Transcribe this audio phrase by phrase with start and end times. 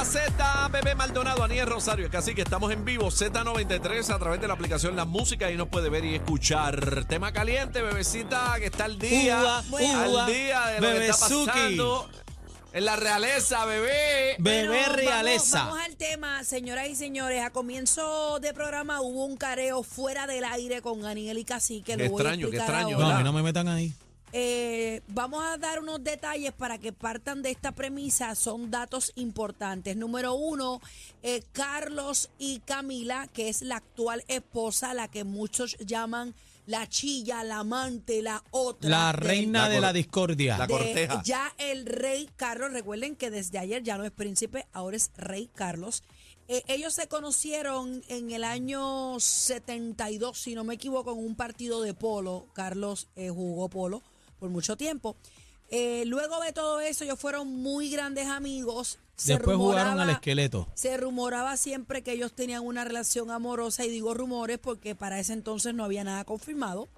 [0.00, 4.48] la Z, Bebé Maldonado, Aniel Rosario, casi que estamos en vivo, Z93 a través de
[4.48, 7.04] la aplicación La Música y nos puede ver y escuchar.
[7.04, 11.28] Tema caliente, bebecita, que está al día, Uva, al uva, día de lo que está
[11.28, 12.08] pasando
[12.72, 14.36] en la realeza, bebé.
[14.38, 15.58] Bebé Bueno, realeza.
[15.58, 17.44] Vamos, vamos al tema, señoras y señores.
[17.44, 21.96] A comienzo de programa hubo un careo fuera del aire con Aniel y Cacique.
[21.96, 23.16] Qué lo voy a extraño, qué explicar extraño, No, ahora.
[23.16, 23.92] a mí no me metan ahí.
[24.32, 28.34] Eh, vamos a dar unos detalles para que partan de esta premisa.
[28.34, 29.96] Son datos importantes.
[29.96, 30.80] Número uno,
[31.22, 36.34] eh, Carlos y Camila, que es la actual esposa, la que muchos llaman
[36.66, 38.88] la chilla, la amante, la otra.
[38.88, 40.56] La reina de la discordia.
[40.56, 41.22] la de- corteja.
[41.24, 45.50] Ya el rey Carlos, recuerden que desde ayer ya no es príncipe, ahora es rey
[45.52, 46.04] Carlos.
[46.46, 51.80] Eh, ellos se conocieron en el año 72, si no me equivoco, en un partido
[51.82, 52.46] de polo.
[52.54, 54.02] Carlos eh, jugó polo
[54.40, 55.14] por mucho tiempo.
[55.70, 58.98] Eh, luego de todo eso, ellos fueron muy grandes amigos.
[59.14, 60.66] Se Después jugaron al esqueleto.
[60.74, 65.34] se rumoraba siempre que ellos tenían una relación amorosa y digo rumores porque para ese
[65.34, 66.88] entonces no había nada confirmado.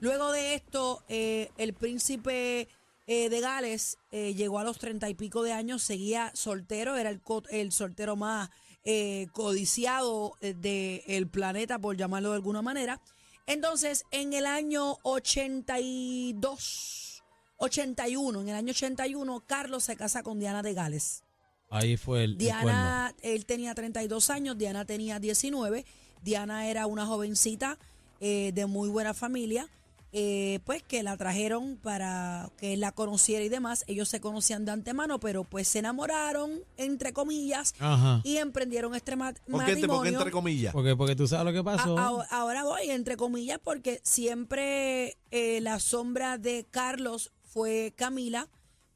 [0.00, 2.68] Luego de esto, eh, el príncipe
[3.08, 7.10] eh, de Gales eh, llegó a los treinta y pico de años, seguía soltero, era
[7.10, 8.48] el, co- el soltero más
[8.84, 13.00] eh, codiciado eh, del planeta, por llamarlo de alguna manera.
[13.46, 17.22] Entonces, en el año 82,
[17.56, 21.24] 81, en el año 81, Carlos se casa con Diana de Gales.
[21.70, 22.36] Ahí fue el.
[22.36, 25.84] Diana, él tenía 32 años, Diana tenía 19.
[26.22, 27.78] Diana era una jovencita
[28.20, 29.68] eh, de muy buena familia,
[30.12, 33.84] eh, pues que la trajeron para que la conociera y demás.
[33.86, 38.20] Ellos se conocían de antemano, pero pues se enamoraron, entre comillas, Ajá.
[38.24, 40.18] y emprendieron este ma- ¿Por qué, te- por qué matrimonio.
[40.18, 40.72] entre comillas?
[40.72, 41.98] Porque, porque tú sabes lo que pasó.
[41.98, 48.48] A- a- ahora voy, entre comillas, porque siempre eh, la sombra de Carlos fue Camila,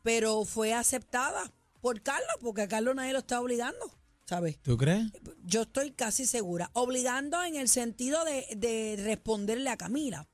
[0.03, 3.91] pero fue aceptada por Carlos, porque a Carlos nadie lo está obligando,
[4.27, 4.59] ¿sabes?
[4.62, 5.06] ¿Tú crees?
[5.44, 10.27] Yo estoy casi segura, obligando en el sentido de, de responderle a Camila.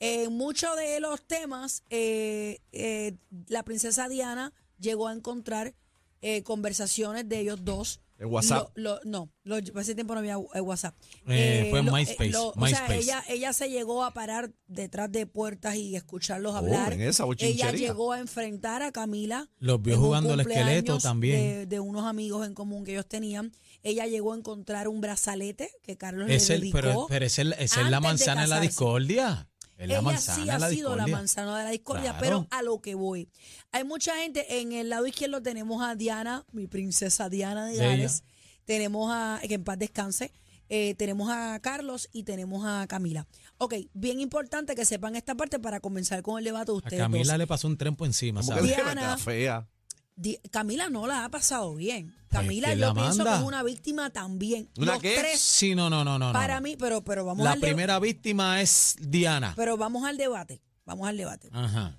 [0.00, 3.14] En muchos de los temas, eh, eh,
[3.48, 5.74] la princesa Diana llegó a encontrar
[6.22, 8.00] eh, conversaciones de ellos dos.
[8.18, 8.70] En WhatsApp.
[8.76, 10.94] Lo- lo- no, lo, ese tiempo no había eh, WhatsApp.
[11.28, 15.76] Eh, fue en MySpace, o sea, ella, ella se llegó a parar detrás de puertas
[15.76, 16.94] y escucharlos Oh, hablar.
[16.94, 19.50] en esa ella llegó a enfrentar a Camila.
[19.58, 21.36] Los vio jugando al esqueleto también.
[21.40, 23.52] De, de unos amigos en común que ellos tenían.
[23.82, 26.78] Ella llegó a encontrar un brazalete que Carlos Es le el, dedicó.
[26.78, 29.46] pero, pero esa es, esa es la antes de manzana de la discordia.
[29.78, 31.16] Es la Ella manzana sí de ha la sido la discordia.
[31.16, 32.18] manzana de la discordia, Claro.
[32.20, 33.28] pero a lo que voy.
[33.72, 37.88] Hay mucha gente, en el lado izquierdo tenemos a Diana, mi princesa Diana de Bella.
[37.90, 38.24] Gales,
[38.64, 40.32] tenemos a, que en paz descanse,
[40.68, 43.26] eh, tenemos a Carlos y tenemos a Camila.
[43.58, 46.98] Ok, bien importante que sepan esta parte para comenzar con el debate de A ustedes
[47.02, 47.38] Camila dos.
[47.38, 48.76] le pasó un trempo encima, ¿Cómo que ¿sabes?
[48.76, 49.00] Diana.
[49.12, 49.68] está fea?
[50.16, 52.14] Di- Camila no la ha pasado bien.
[52.28, 53.38] Camila ¿quién yo pienso que manda?
[53.38, 54.68] es una víctima también.
[54.78, 55.14] ¿Una Los qué?
[55.18, 56.28] tres, Sí, no, no, no, no.
[56.28, 56.62] no, para no.
[56.62, 59.52] mí, pero, pero vamos La al de- primera víctima es Diana.
[59.56, 60.62] pero vamos al debate.
[60.84, 61.48] Vamos al debate.
[61.52, 61.98] Ajá.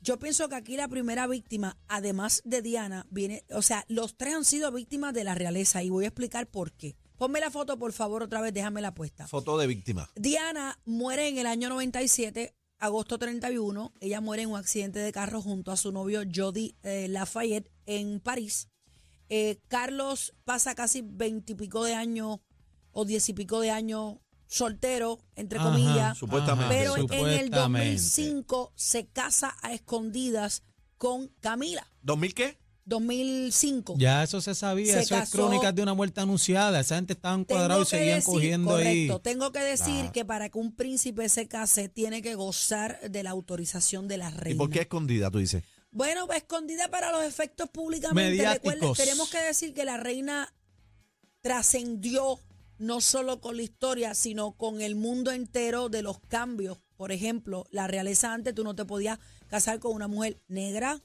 [0.00, 4.34] Yo pienso que aquí la primera víctima, además de Diana, viene, o sea, los tres
[4.34, 6.96] han sido víctimas de la realeza y voy a explicar por qué.
[7.16, 9.26] Ponme la foto, por favor, otra vez, déjame la puesta.
[9.26, 10.10] Foto de víctima.
[10.16, 13.92] Diana muere en el año 97, agosto 31.
[14.00, 18.20] Ella muere en un accidente de carro junto a su novio Jody eh, Lafayette en
[18.20, 18.68] París.
[19.28, 22.40] Eh, Carlos pasa casi veintipico de años
[22.92, 26.18] o diez y pico de años soltero, entre Ajá, comillas.
[26.18, 26.74] Supuestamente.
[26.74, 27.56] Pero en el Supuestamente.
[27.56, 30.62] 2005 se casa a escondidas
[30.98, 31.86] con Camila.
[32.04, 32.63] ¿2000 qué?
[32.84, 33.94] 2005.
[33.98, 36.80] Ya eso se sabía, Se eso es crónicas de una muerte anunciada.
[36.80, 39.20] Esa gente estaba encuadrada y seguían decir- cogiendo correcto, ahí.
[39.22, 40.12] Tengo que decir Ah.
[40.12, 44.30] que para que un príncipe se case tiene que gozar de la autorización de la
[44.30, 44.54] reina.
[44.54, 45.64] ¿Y por qué escondida, tú dices?
[45.90, 48.30] Bueno, pues, escondida para los efectos públicamente.
[48.32, 48.74] Mediáticos.
[48.74, 50.52] Recuerden, tenemos que decir que la reina
[51.40, 52.38] trascendió
[52.78, 56.78] no solo con la historia, sino con el mundo entero de los cambios.
[56.96, 59.18] Por ejemplo, la realeza antes tú no te podías
[59.48, 61.00] casar con una mujer negra,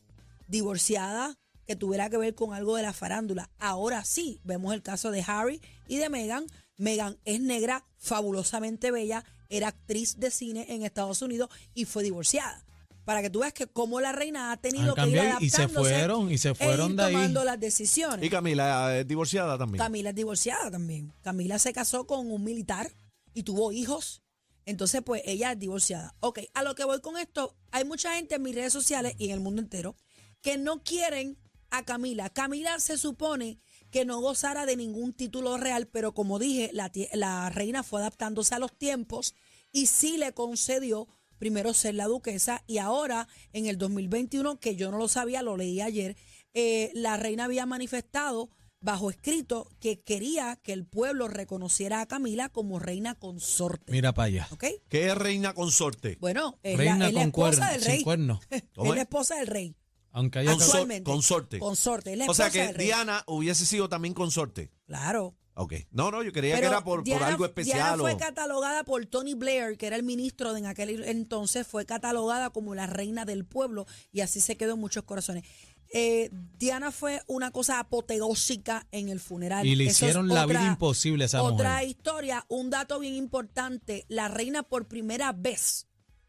[0.47, 1.37] divorciada,
[1.69, 3.51] que tuviera que ver con algo de la farándula.
[3.59, 6.47] Ahora sí, vemos el caso de Harry y de Meghan.
[6.77, 12.65] Meghan es negra, fabulosamente bella, era actriz de cine en Estados Unidos y fue divorciada.
[13.05, 15.57] Para que tú veas que cómo la reina ha tenido que ir cambiado y se
[15.57, 17.13] adaptándose fueron, y se e fueron ir de ahí.
[17.13, 18.25] tomando las decisiones.
[18.25, 19.77] Y Camila es divorciada también.
[19.77, 21.13] Camila es divorciada también.
[21.21, 22.91] Camila se casó con un militar
[23.35, 24.23] y tuvo hijos.
[24.65, 26.15] Entonces, pues ella es divorciada.
[26.19, 29.25] Ok, a lo que voy con esto, hay mucha gente en mis redes sociales y
[29.25, 29.95] en el mundo entero
[30.41, 31.37] que no quieren
[31.71, 32.29] a Camila.
[32.29, 33.59] Camila se supone
[33.91, 38.59] que no gozara de ningún título real, pero como dije, la, reina fue adaptándose a
[38.59, 39.35] los tiempos
[39.71, 41.07] y sí le concedió
[41.37, 45.57] primero ser la duquesa y ahora en el 2021, que yo no lo sabía, lo
[45.57, 46.17] leí ayer,
[46.53, 48.49] eh, la reina había manifestado
[48.81, 53.91] bajo escrito que quería que el pueblo reconociera a Camila como reina consorte.
[53.91, 54.49] Mira para allá.
[54.89, 56.17] ¿Qué es reina consorte?
[56.19, 57.67] Bueno, es la, Reina es la con esposa
[58.05, 58.57] cuerno, del rey.
[58.57, 59.03] es ¿Cómo la es?
[59.03, 59.75] esposa del rey.
[60.11, 61.03] Aunque haya Consor- Actualmente.
[61.11, 61.59] consorte.
[61.59, 62.11] Consorte.
[62.13, 62.85] Es la O sea esposa que del rey.
[62.87, 64.71] Diana hubiese sido también consorte.
[64.87, 65.35] Claro.
[65.53, 65.73] Ok.
[65.91, 67.99] No, no, yo creía que era por, por Diana- algo Diana especial.
[67.99, 71.85] fue o- catalogada por Tony Blair, que era el ministro de en aquel entonces, fue
[71.85, 75.43] catalogada como la reina del pueblo y así se quedó en muchos corazones.
[75.91, 79.65] Eh, Diana fue una cosa apoteósica en el funeral.
[79.65, 81.87] Y le Eso es hicieron la otra- vida imposible a esa Otra mujer.
[81.89, 85.87] historia, un dato bien importante, la reina por primera vez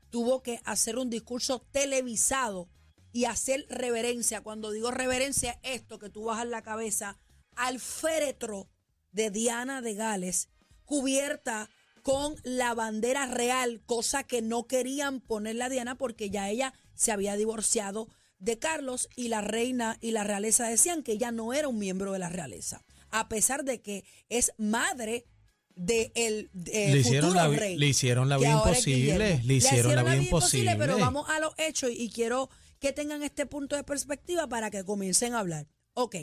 [0.09, 2.69] tuvo que hacer un discurso televisado
[3.12, 4.43] y hacer reverencia.
[4.43, 7.19] Cuando digo reverencia, esto que tú bajas la cabeza
[7.57, 8.69] al féretro
[9.12, 10.49] de Diana de Gales,
[10.85, 11.71] cubierta
[12.03, 17.12] con la bandera real, cosa que no querían ponerle a Diana porque ya ella se
[17.12, 18.09] había divorciado
[18.39, 22.12] de Carlos y la reina y la realeza decían que ella no era un miembro
[22.12, 25.27] de la realeza, a pesar de que es madre
[25.75, 30.03] de el Le hicieron futuro la rey, le hicieron la vida imposible, le hicieron la
[30.03, 30.75] vida imposible.
[30.77, 34.71] Pero vamos a los hechos y, y quiero que tengan este punto de perspectiva para
[34.71, 35.69] que comiencen a hablar.
[35.94, 36.17] Ok,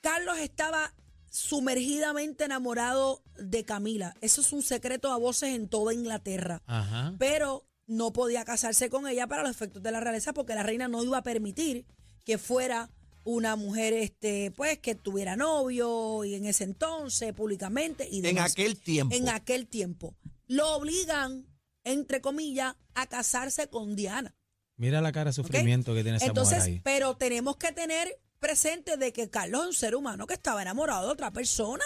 [0.00, 0.94] Carlos estaba
[1.30, 4.14] sumergidamente enamorado de Camila.
[4.20, 6.62] Eso es un secreto a voces en toda Inglaterra.
[6.66, 7.14] Ajá.
[7.18, 10.88] Pero no podía casarse con ella para los efectos de la realeza porque la reina
[10.88, 11.86] no iba a permitir
[12.24, 12.90] que fuera
[13.24, 18.78] una mujer este pues que tuviera novio y en ese entonces públicamente y en aquel
[18.78, 19.14] tiempo.
[19.14, 20.14] en aquel tiempo
[20.46, 21.46] lo obligan
[21.84, 24.34] entre comillas a casarse con Diana
[24.80, 26.80] Mira la cara de sufrimiento que tiene esa entonces mujer ahí.
[26.82, 31.06] pero tenemos que tener presente de que Carlos es un ser humano que estaba enamorado
[31.06, 31.84] de otra persona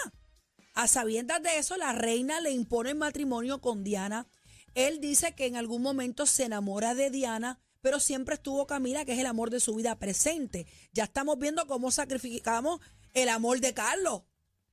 [0.73, 4.27] a sabiendas de eso la reina le impone el matrimonio con Diana
[4.75, 9.13] él dice que en algún momento se enamora de Diana pero siempre estuvo Camila, que
[9.13, 10.65] es el amor de su vida presente.
[10.91, 12.81] Ya estamos viendo cómo sacrificamos
[13.13, 14.23] el amor de Carlos,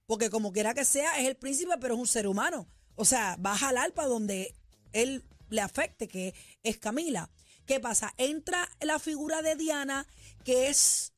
[0.07, 2.67] porque como quiera que sea, es el príncipe, pero es un ser humano.
[2.95, 4.55] O sea, va a jalar para donde
[4.95, 6.33] él le afecte, que
[6.63, 7.29] es Camila.
[7.67, 8.12] ¿Qué pasa?
[8.17, 10.06] Entra la figura de Diana,
[10.44, 11.12] que es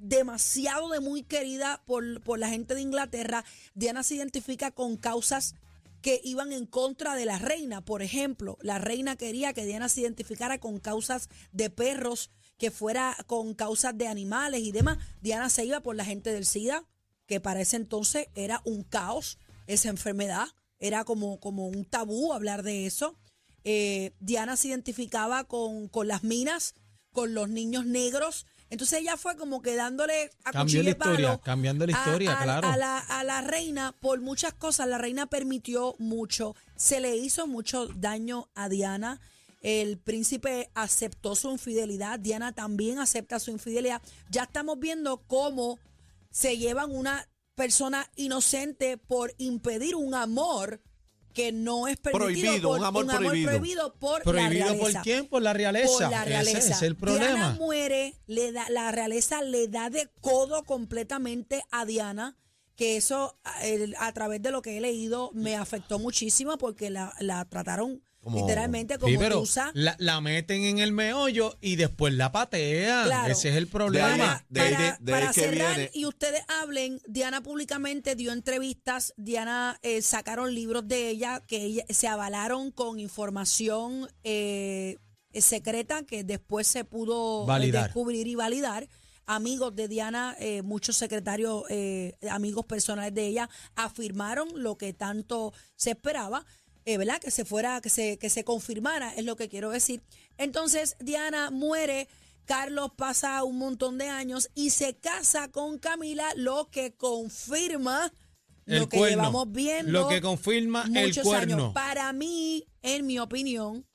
[0.00, 3.44] demasiado de muy querida por, por la gente de Inglaterra.
[3.74, 5.54] Diana se identifica con causas
[6.02, 7.84] que iban en contra de la reina.
[7.84, 13.16] Por ejemplo, la reina quería que Diana se identificara con causas de perros, que fuera
[13.26, 14.98] con causas de animales y demás.
[15.22, 16.84] Diana se iba por la gente del SIDA,
[17.26, 20.48] que para ese entonces era un caos, esa enfermedad.
[20.78, 23.16] Era como, como un tabú hablar de eso.
[23.64, 26.74] Eh, Diana se identificaba con, con las minas,
[27.12, 28.46] con los niños negros.
[28.70, 32.42] Entonces ella fue como que dándole a Cambió la historia, cambiando la a- historia, a-
[32.44, 32.68] claro.
[32.68, 34.86] a la, a la reina por muchas cosas.
[34.88, 39.20] La reina permitió mucho, se le hizo mucho daño a Diana.
[39.62, 44.00] El príncipe aceptó su infidelidad, Diana también acepta su infidelidad.
[44.30, 45.78] Ya estamos viendo cómo
[46.30, 50.80] se llevan una persona inocente por impedir un amor
[51.34, 53.50] que no es permitido Prohibido, por un amor prohibido.
[53.50, 55.26] prohibido por la Prohibido por realeza quién?
[55.28, 55.88] Por la realeza.
[55.92, 56.58] por la realeza.
[56.58, 57.26] Ese es el problema.
[57.26, 62.36] Diana muere, le da, la realeza le da de codo completamente a Diana,
[62.76, 66.90] que eso a- el- a través de lo que he leído me afectó muchísimo porque
[66.90, 69.70] la, la trataron Como- literalmente como Sí, pero tusa.
[69.72, 73.06] la, la meten en el meollo y después la patean.
[73.06, 73.32] Claro.
[73.32, 74.12] Ese es el De problema.
[74.12, 77.00] ahí- Para, de ahí- para- de- de ahí para que cerrar viene- y ustedes hablen,
[77.06, 83.00] Diana públicamente dio entrevistas, Diana eh, sacaron libros de ella que ella- se avalaron con
[83.00, 84.96] información eh,
[85.32, 87.84] secreta que después se pudo eh, Validar.
[87.84, 88.88] descubrir y validar.
[89.26, 95.52] Amigos de Diana, eh, muchos secretarios, eh, amigos personales de ella, afirmaron lo que tanto
[95.76, 96.44] se esperaba.
[96.84, 97.20] Eh, ¿verdad?
[97.20, 100.02] Que se fuera, que se, que se confirmara, es lo que quiero decir.
[100.38, 102.08] Entonces, Diana muere,
[102.44, 108.12] Carlos pasa un montón de años y se casa con Camila, lo que confirma
[108.66, 109.92] El lo que llevamos viendo.
[109.92, 111.54] Lo que confirma el muchos cuerno.
[111.54, 111.72] años.
[111.74, 113.86] Para mí, en mi opinión,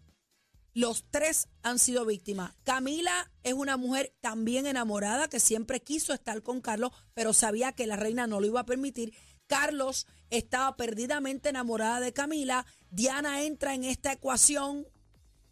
[0.74, 2.54] los tres han sido víctimas.
[2.64, 7.88] Camila es una mujer también enamorada que siempre quiso estar con Carlos, pero sabía que
[7.88, 9.14] la reina no lo iba a permitir.
[9.48, 12.66] Carlos estaba perdidamente enamorada de Camila.
[12.92, 14.86] Diana entra en esta ecuación,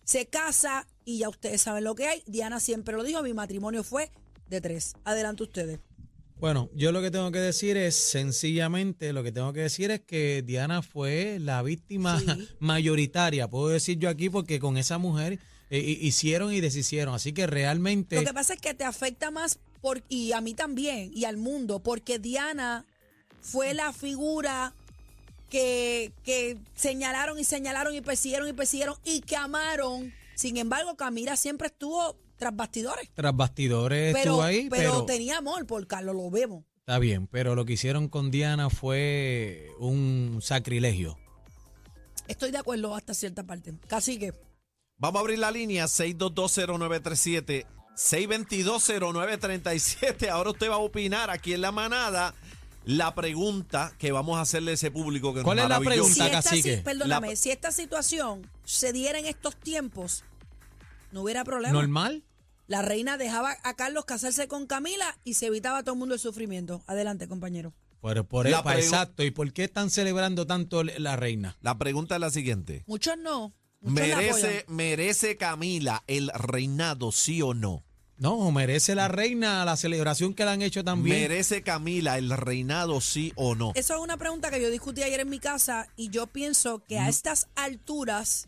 [0.03, 2.23] se casa y ya ustedes saben lo que hay.
[2.25, 4.11] Diana siempre lo dijo, mi matrimonio fue
[4.47, 4.93] de tres.
[5.03, 5.79] Adelante ustedes.
[6.39, 10.01] Bueno, yo lo que tengo que decir es sencillamente, lo que tengo que decir es
[10.01, 12.25] que Diana fue la víctima Sí.
[12.59, 17.15] mayoritaria, puedo decir yo aquí, porque con esa mujer eh, hi- hicieron y deshicieron.
[17.15, 18.17] Así que realmente...
[18.17, 21.37] Lo que pasa es que te afecta más, por, y a mí también, y al
[21.37, 22.85] mundo, porque Diana
[23.43, 24.73] fue la figura
[25.49, 30.13] que, que señalaron y señalaron y persiguieron y persiguieron y que amaron.
[30.35, 33.09] Sin embargo, Camila siempre estuvo tras bastidores.
[33.13, 36.63] tras bastidores Pero, estuvo ahí, pero, pero, tenía amor por Carlos, lo vemos.
[36.79, 41.17] Está bien, pero lo que hicieron con Diana fue un sacrilegio.
[42.27, 43.73] Estoy de acuerdo hasta cierta parte.
[43.87, 44.33] Casi que.
[44.97, 50.29] Vamos a abrir la línea 6220937, 6220937.
[50.29, 52.35] Ahora usted va a opinar aquí en la manada
[52.85, 56.03] la pregunta que vamos a hacerle a ese público que ¿Cuál nos es la maravilló.
[56.03, 56.77] pregunta, esta, cacique?
[56.77, 60.23] si- perdóname, La- si esta situación se diera en estos tiempos,
[61.11, 61.73] no hubiera problema.
[61.73, 62.23] ¿Normal?
[62.67, 66.15] La reina dejaba a Carlos casarse con Camila y se evitaba a todo el mundo
[66.15, 66.81] el sufrimiento.
[66.87, 67.73] Adelante, compañero.
[68.01, 69.23] Por, por La epa, pregu- exacto.
[69.23, 71.57] ¿Y por qué están celebrando tanto la reina?
[71.61, 72.83] La pregunta es la siguiente.
[72.87, 73.53] Muchos no.
[73.81, 74.65] Muchos la ¿Merece.
[74.67, 77.83] ¿Merece Camila el reinado, sí o no?
[78.23, 81.23] No, merece la reina la celebración que le han hecho también.
[81.23, 83.73] ¿Merece Camila el reinado, sí o no?
[83.75, 86.99] Eso es una pregunta que yo discutí ayer en mi casa y yo pienso que
[86.99, 88.47] a estas alturas,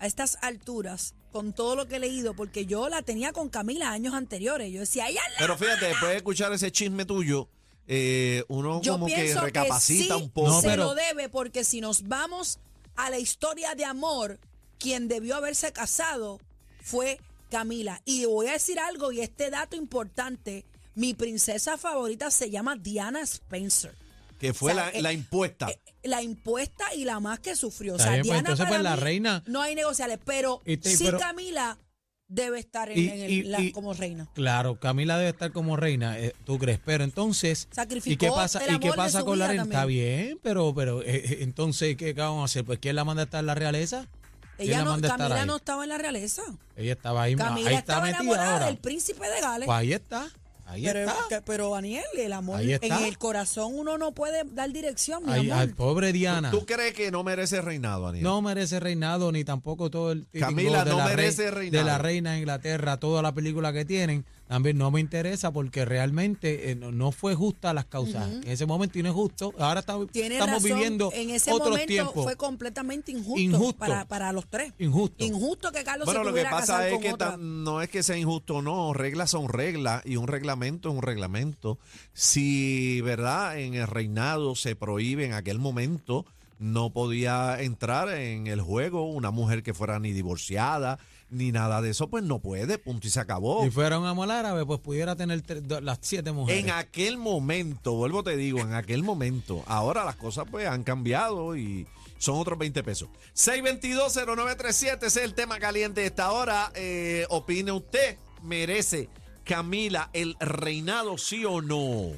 [0.00, 3.92] a estas alturas, con todo lo que he leído, porque yo la tenía con Camila
[3.92, 7.48] años anteriores, yo decía, ella la Pero fíjate, después de escuchar ese chisme tuyo,
[7.86, 10.48] eh, uno Yo como que recapacita sí un poco.
[10.48, 12.58] No, se pero- lo debe porque si nos vamos
[12.96, 14.40] a la historia de amor,
[14.80, 16.40] quien debió haberse casado
[16.80, 17.20] fue
[17.52, 18.00] Camila.
[18.06, 23.20] Y voy a decir algo y este dato importante, mi princesa favorita se llama Diana
[23.20, 23.94] Spencer.
[24.38, 25.68] que fue o sea, la, eh, la impuesta.
[25.70, 27.92] Eh, La impuesta y la más que sufrió.
[27.92, 30.18] O Está sea, bien, pues, Diana entonces, para pues, la mí reina- No hay negociables,
[30.24, 31.78] pero sí pero- Camila
[32.26, 34.28] debe estar en, Y- en el- y- la- y- como reina.
[34.34, 38.64] Claro, Camila debe estar como reina, eh, tú crees, pero entonces Sacrificó ¿y qué pasa?
[38.64, 39.62] el ¿Y qué pasa su con la reina?
[39.62, 39.78] también.
[39.78, 42.64] Está bien, pero pero entonces ¿qué, qué vamos a hacer?
[42.64, 44.08] Pues quién la manda a estar en la realeza?
[44.56, 45.46] ¿Quién Ella la no, Camila ahí?
[45.46, 46.42] no estaba en la realeza.
[46.76, 48.66] Ella estaba ahí, Camila ahí está estaba metida enamorada ahora.
[48.66, 49.66] del príncipe de Gales.
[49.66, 50.28] Pues ahí está.
[50.64, 51.16] Ahí pero, está.
[51.28, 53.06] que- pero Daniel, el amor en está.
[53.06, 55.62] el corazón uno no puede dar dirección, mi Ahí, amor.
[55.62, 56.50] ay, pobre Diana.
[56.50, 58.22] ¿Tú crees que no merece reinado, Daniel?
[58.24, 61.84] No merece reinado ni tampoco todo el Camila, de no la merece rei- reinado.
[61.84, 65.84] de la reina de Inglaterra, toda la película que tienen, también no me interesa porque
[65.84, 68.28] realmente eh, no, no fue justa las causas.
[68.28, 69.52] En ese momento y no es justo.
[69.58, 72.24] Ahora estamos razón, viviendo en ese otros momento tiempos.
[72.24, 73.78] fue completamente injusto, Injusto.
[73.78, 74.72] Para, para los tres.
[74.78, 75.24] Injusto.
[75.24, 78.16] Injusto que Carlos Bueno, se lo que tuviera pasa es que no es que sea
[78.16, 81.78] injusto o no, reglas son reglas y un reglamento es un reglamento.
[82.12, 83.58] Si, ¿verdad?
[83.58, 86.26] En el reinado se prohíbe en aquel momento,
[86.62, 91.90] no podía entrar en el juego una mujer que fuera ni divorciada ni nada de
[91.90, 93.64] eso, pues no puede, punto y se acabó.
[93.64, 96.62] Si fuera un amor árabe, pues pudiera tener tre- do- las siete mujeres.
[96.62, 101.56] En aquel momento, vuelvo te digo, en aquel momento, ahora las cosas pues han cambiado
[101.56, 101.86] y
[102.18, 103.08] son otros 20 pesos.
[103.34, 106.70] 6220937, ese es el tema caliente de esta hora.
[106.74, 108.18] Eh, ¿Opine usted?
[108.42, 109.08] ¿Merece
[109.44, 112.10] Camila el reinado, sí o no?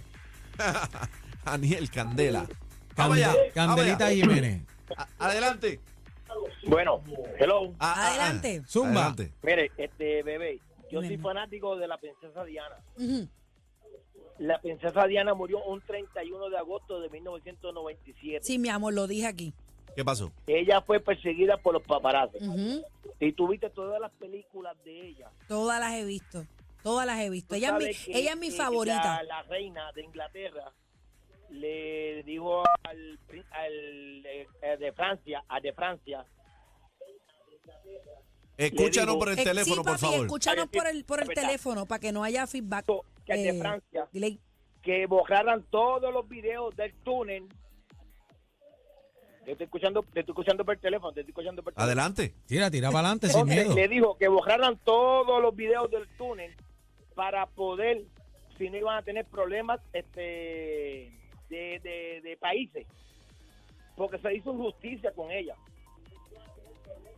[1.44, 2.46] Aniel Candela.
[2.96, 4.10] Vamos Cande- allá, vamos Candelita.
[4.10, 4.62] Jiménez.
[5.18, 5.80] Adelante.
[6.66, 7.02] Bueno,
[7.38, 7.72] hello.
[7.78, 8.08] Ah, ah, ah.
[8.08, 8.62] Adelante.
[8.66, 9.06] Zumba.
[9.06, 9.32] Adelante.
[9.42, 10.60] Mire, este bebé,
[10.90, 12.76] yo soy fanático de la princesa Diana.
[14.38, 18.40] La princesa Diana murió un 31 de agosto de 1997.
[18.44, 19.54] Sí, mi amor, lo dije aquí.
[19.94, 20.32] ¿Qué pasó?
[20.48, 22.38] Ella fue perseguida por los paparazzi.
[22.38, 22.82] Ujú.
[23.20, 25.30] Y tuviste todas las películas de ella.
[25.46, 26.44] Todas las he visto.
[26.82, 27.54] Todas las he visto.
[27.54, 29.22] Ella es mi, ella es mi favorita.
[29.22, 30.72] La, la reina de Inglaterra
[31.54, 33.18] le dijo al,
[33.50, 34.46] al eh,
[34.78, 36.24] de Francia, a de Francia,
[38.56, 40.20] Escúchanos digo- por el Eh, teléfono, sí, por papi, favor.
[40.26, 42.86] escúchanos por el, por el teléfono para que no haya feedback.
[43.26, 44.38] que de Eh, Francia dile-
[44.82, 47.48] que borraran todos los videos del túnel.
[49.44, 51.84] Te estoy escuchando, te estoy escuchando por teléfono, te estoy escuchando por teléfono.
[51.86, 52.34] Adelante.
[52.46, 53.74] Tira, tira para adelante sin miedo.
[53.74, 56.54] Le dijo que borraran todos los videos del túnel
[57.14, 58.04] para poder,
[58.56, 61.10] si no iban a tener problemas este
[61.48, 62.86] de, de, de países.
[63.96, 65.54] Porque se hizo injusticia con ella.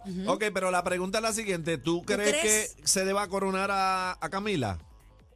[0.04, 0.30] Ujú.
[0.30, 1.78] Ok, pero la pregunta es la siguiente.
[1.78, 2.74] ¿Tú crees, crees?
[2.76, 4.78] que se deba coronar a, a Camila?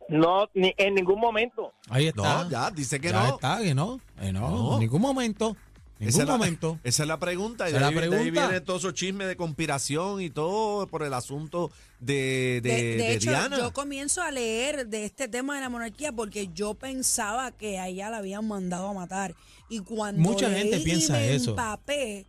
[0.08, 1.72] No, ni en ningún momento.
[1.88, 2.44] Ahí está.
[2.44, 3.34] No, ya, dice que Ya no.
[3.34, 4.00] está, que no.
[4.20, 4.74] Eh, no, No.
[4.74, 5.56] en ningún momento.
[6.00, 6.78] Ningún Esa es la- momento.
[6.84, 7.68] esa es la pregunta.
[7.68, 8.46] Y de, ahí, la de ahí pregunta.
[8.48, 12.96] viene todo esos chismes de conspiración y todo por el asunto de, de, De, de
[12.96, 13.58] de hecho, Diana.
[13.58, 17.86] yo comienzo a leer de este tema de la monarquía porque yo pensaba que a
[17.88, 19.34] ella la habían mandado a matar.
[19.68, 21.50] Y cuando Mucha leí gente y me eso.
[21.50, 22.24] empapé,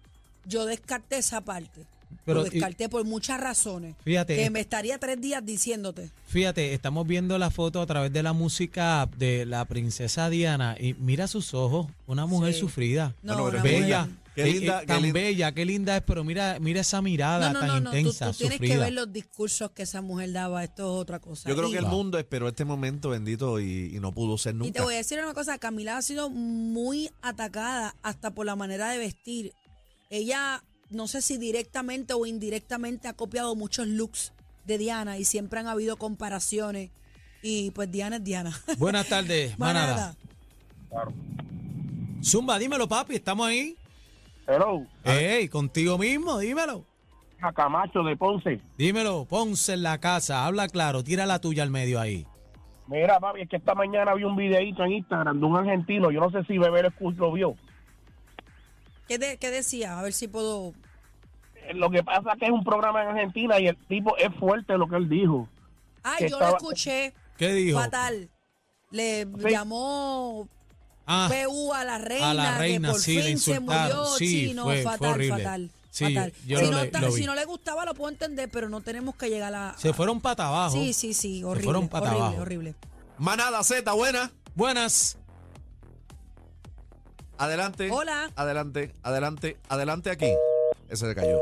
[0.45, 1.85] yo descarté esa parte.
[2.31, 3.95] Pero, Lo y- descarté por muchas razones.
[4.03, 6.09] Fíjate, Que me estaría tres días diciéndote.
[6.27, 10.93] Fíjate, estamos viendo la foto a través de la música de la princesa Diana y
[10.95, 12.59] mira sus ojos, una mujer Sí.
[12.61, 15.51] sufrida, No, Bueno, una pero bella, mujer- Qué eh, linda- eh, qué tan linda- bella,
[15.51, 17.91] qué linda es, pero mira, mira esa mirada No, no, tan no.
[17.91, 18.73] Tú, intensa, tú tienes sufrida.
[18.75, 20.63] que ver los discursos que esa mujer daba.
[20.63, 21.49] Esto es otra cosa.
[21.49, 21.93] Yo creo Y- que el Wow.
[21.93, 24.71] mundo esperó este momento bendito y, y no pudo ser Y nunca.
[24.71, 28.89] te voy a decir una cosa, Camila ha sido muy atacada hasta por la manera
[28.91, 29.51] de vestir.
[30.09, 34.33] Ella, no sé si directamente o indirectamente, ha copiado muchos looks
[34.65, 36.89] de Diana y siempre han habido comparaciones.
[37.41, 38.51] Y pues Diana es Diana.
[38.77, 40.15] Buenas tardes, manada.
[40.91, 41.11] Manada.
[42.23, 43.75] Zumba, dímelo, papi, estamos ahí.
[44.47, 46.83] Hello, Ey, contigo mismo, dímelo.
[47.41, 48.59] a Camacho de Ponce.
[48.77, 52.27] Dímelo, Ponce en la casa, habla claro, tira la tuya al medio ahí.
[52.87, 56.11] Mira, papi, es que esta mañana vi un videíto en Instagram de un argentino.
[56.11, 57.55] Yo no sé si Bebé lo vio.
[59.07, 59.99] ¿Qué, de- qué decía?
[59.99, 60.73] A ver si puedo.
[61.55, 64.33] Eh, Lo que pasa es que es un programa en Argentina y el tipo es
[64.39, 65.47] fuerte lo que él dijo.
[66.03, 67.13] Ay, Que yo lo escuché.
[67.37, 67.79] ¿Qué dijo?
[67.79, 68.29] Fatal.
[68.91, 70.47] Le llamó
[71.07, 74.05] Ah, PU a la reina, a la reina, que por sí, le fin se murió.
[74.17, 75.37] Sí, no, fue- fue fatal, horrible.
[75.43, 75.71] fatal.
[75.89, 76.33] Sí, fatal.
[76.45, 78.81] yo si, lo no, le- lo si no le gustaba, lo puedo entender, pero no
[78.81, 79.75] tenemos que llegar a.
[79.77, 80.71] se fueron para abajo.
[80.75, 81.63] Sí, sí, sí, horrible.
[81.65, 82.41] fueron pata horrible, abajo.
[82.41, 82.75] horrible.
[83.17, 84.31] Manada Z, buena.
[84.55, 85.17] Buenas.
[87.45, 87.89] Adelante.
[87.91, 88.29] Hola.
[88.35, 90.31] Adelante, adelante, adelante aquí.
[90.89, 91.39] Ese se cayó.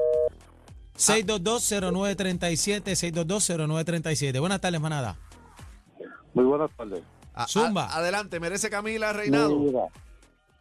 [0.96, 4.40] 6220937, 6220937.
[4.40, 5.18] Buenas tardes, manada.
[6.34, 7.04] Muy buenas tardes.
[7.34, 7.94] A- a- Zumba.
[7.94, 9.60] adelante, merece Camila Reinado.
[9.60, 9.82] Mira,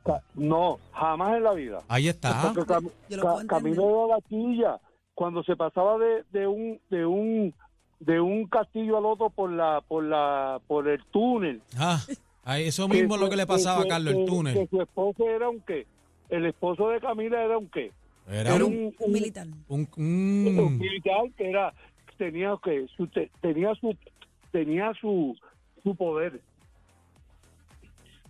[0.05, 1.83] Ca- no, jamás en la vida.
[1.89, 2.53] Ahí está.
[2.55, 3.49] Porque Cam- Yo lo Ca- puedo entender.
[3.77, 4.81] Camilo era la chilla
[5.15, 7.55] cuando se pasaba de, de un de un
[8.01, 11.63] de un castillo al otro por la por la por el túnel.
[11.77, 12.01] Ah,
[12.49, 14.55] ahí, eso mismo es lo que le pasaba a que- Carlos, el túnel.
[14.55, 15.87] Que su esposo era un qué.
[16.31, 17.93] El esposo de Camila era un qué.
[18.29, 19.47] Era Era un, un, Un militar.
[19.69, 21.73] un- un un- militar que era
[22.19, 23.97] tenía que su, te- tenía su
[24.53, 25.37] tenía su
[25.83, 26.41] su poder.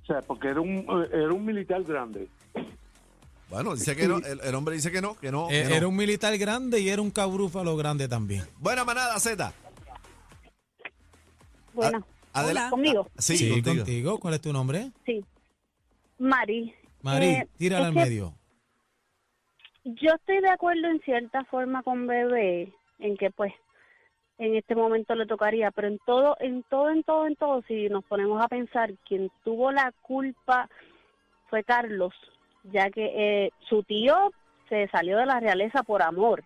[0.03, 2.29] O sea, porque era un era un militar grande.
[3.51, 4.19] Bueno, dice que no.
[4.19, 5.49] El, el hombre dice que no, que no.
[5.49, 5.75] que eh, no.
[5.75, 8.45] era un militar grande y era un cabrúfalo grande también.
[8.59, 9.53] Buena manada Z.
[11.75, 12.05] Bueno,
[12.47, 12.71] Hola.
[12.71, 13.09] ¿Conmigo?
[13.19, 14.19] Sí, Sí, contigo.
[14.19, 14.91] ¿Cuál es tu nombre?
[15.05, 15.25] sí.
[16.19, 16.75] Mari.
[17.03, 18.35] Mari, Eh, tírala al medio.
[19.85, 23.53] Yo estoy de acuerdo en cierta forma con Bebé, en que pues
[24.39, 27.89] en este momento le tocaría, pero en todo, en todo, en todo, en todo, si
[27.89, 30.69] nos ponemos a pensar, quien tuvo la culpa
[31.49, 32.13] fue Carlos,
[32.65, 33.07] ya que
[33.47, 34.15] eh, su tío
[34.69, 36.45] se salió de la realeza por amor.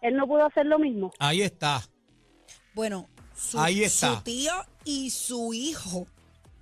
[0.00, 1.12] Él no pudo hacer lo mismo.
[1.18, 1.80] Ahí está.
[2.74, 4.16] Bueno, su, Ahí está.
[4.16, 4.52] su tío
[4.84, 6.06] y su hijo.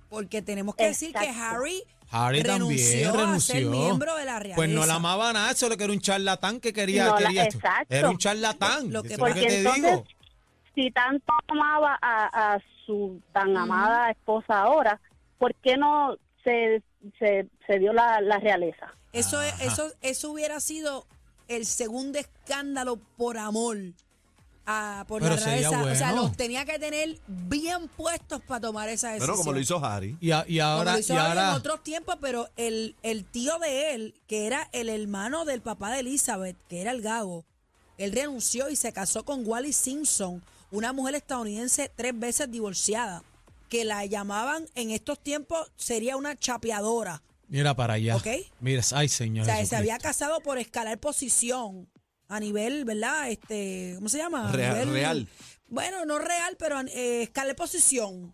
[0.09, 1.27] Porque tenemos que decir que.
[1.29, 3.69] Harry Harry renunció, también a ser renunció.
[3.71, 4.55] miembro de la realeza.
[4.57, 7.05] Pues no la amaba nada, solo que era un charlatán que quería.
[7.07, 7.59] No la- esto.
[7.89, 8.91] Era un charlatán.
[8.93, 9.73] Lo que lo que te Porque digo.
[9.75, 10.15] entonces-
[10.75, 14.99] Si tanto amaba a, a su tan amada esposa ahora,
[15.39, 16.83] ¿por qué no se,
[17.17, 18.93] se, se dio la, la realeza?
[19.11, 19.63] Eso, es- Ajá.
[19.65, 21.07] eso, eso hubiera sido
[21.47, 23.77] el segundo escándalo por amor
[24.65, 25.69] a, por Pero la sería.
[25.69, 26.23] O sea, bueno.
[26.23, 29.27] los tenía que tener bien puestos para tomar esa decisión.
[29.31, 30.17] Bueno, como lo hizo Harry.
[30.21, 32.95] Y, a- y Como ahora, lo hizo y Harry ahora en otros tiempos, pero el,
[33.03, 37.01] el tío de él, que era el hermano del papá de Elizabeth, que era el
[37.01, 37.45] Gago,
[37.97, 43.23] él renunció y se casó con Wally Simpson, una mujer estadounidense tres veces divorciada,
[43.69, 47.21] que la llamaban en estos tiempos sería una chapeadora.
[47.49, 48.15] mira para allá.
[48.15, 48.27] ¿Ok?
[48.59, 49.43] Mira, ay Señor.
[49.43, 49.77] O sea, se Jesucristo.
[49.77, 51.87] había casado por escalar posición
[52.29, 53.29] a nivel, ¿verdad?
[53.29, 54.49] Este, ¿cómo se llama?
[54.49, 55.27] A Real- nivel- real.
[55.67, 58.31] Bueno, no real, pero eh, escalar posición.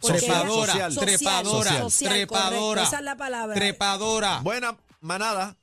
[0.00, 3.54] Porque Trepadora, social, trepadora, social, trepadora, correcto, esa es la palabra.
[3.56, 4.40] trepadora.
[4.42, 5.56] Buena manada.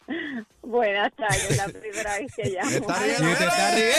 [0.62, 2.70] Buenas tardes, la primera vez que llamo.
[2.70, 3.30] Está Ay, riendo.
[3.30, 3.94] Sí, te está ¡Eh!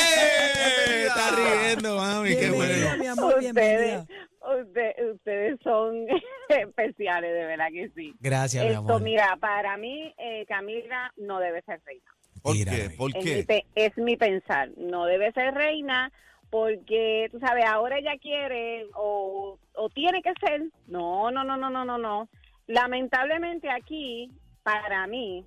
[0.87, 2.97] riendo, está riendo, mami, qué Bienvenida, bueno.
[3.03, 4.01] mi amor, bienvenida.
[4.01, 5.95] Ustedes, usted- ustedes son
[6.49, 8.15] especiales, de verdad que sí.
[8.21, 9.01] Gracias, mi Esto, amor.
[9.03, 12.11] mira, para mí, eh, Camila no debe ser reina.
[12.47, 12.91] ¿Por qué?
[12.97, 13.45] ¿Por Es mi, qué?
[13.45, 14.71] pe- es mi pensar.
[14.77, 16.13] No debe ser reina
[16.51, 20.63] porque, tú sabes, ahora ella quiere o, o tiene que ser.
[20.87, 22.29] No, no, no, no, no, no, no.
[22.67, 24.31] Lamentablemente aquí,
[24.63, 25.45] para mí,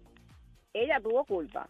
[0.73, 1.69] ella tuvo culpa.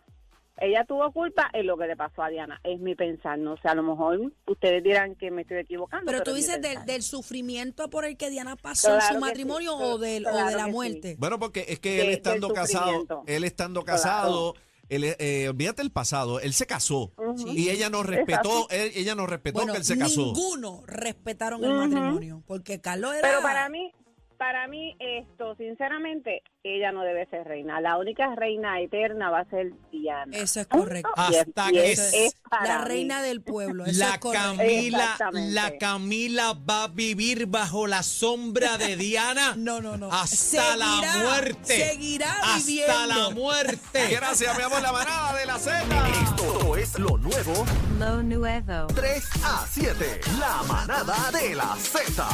[0.62, 2.60] Ella tuvo culpa en lo que le pasó a Diana.
[2.66, 3.40] Es mi pensar.
[3.40, 6.12] No sé, a lo mejor ustedes dirán que me estoy equivocando.
[6.12, 9.20] Pero tú es mi dices del, del sufrimiento por el que Diana pasó en su
[9.20, 10.72] matrimonio sí, o, del, o de la sí.
[10.72, 11.16] muerte.
[11.18, 14.54] Bueno, porque es que él estando casado, él estando casado,
[14.90, 17.14] él, eh, olvídate el pasado, él se casó
[17.46, 20.26] y ella no respetó, él- ella no respetó Bueno, que él se casó.
[20.28, 22.44] ninguno respetaron el matrimonio.
[22.48, 23.28] Porque Carlos era.
[23.28, 23.92] Pero para mí,
[24.40, 27.80] para mí esto, sinceramente, ella no debe ser reina.
[27.82, 30.36] La única reina eterna va a ser Diana.
[30.36, 31.12] Eso es correcto.
[31.30, 32.86] Y es- Hasta y que es- la mí.
[32.86, 33.86] reina del pueblo.
[33.86, 34.20] Eso La es.
[34.20, 39.56] Camila, la Camila va a vivir bajo la sombra de Diana.
[39.58, 40.10] No, no, no.
[40.12, 41.90] Hasta la muerte.
[41.90, 43.06] seguirá Hasta viviendo.
[43.08, 44.08] la muerte.
[44.10, 45.84] Gracias, mi amor, la manada de la Z.
[46.24, 47.66] Esto es lo nuevo
[48.00, 48.88] Lo nuevo.
[48.96, 50.22] 3 a 7.
[50.40, 52.26] La manada de la Z.